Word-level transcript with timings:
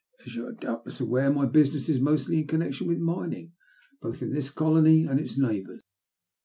"As 0.25 0.33
you 0.33 0.47
are 0.47 0.51
doubtless 0.51 0.99
aware, 0.99 1.31
my 1.31 1.45
business 1.45 1.87
is 1.87 1.99
mostly 1.99 2.39
in 2.39 2.47
connection 2.47 2.87
with 2.87 2.97
mining, 2.97 3.51
both 4.01 4.23
in 4.23 4.31
this 4.33 4.49
colony 4.49 5.05
and 5.05 5.19
its 5.19 5.37
neighbours. 5.37 5.83